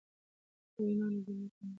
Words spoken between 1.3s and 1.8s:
نیک عمل.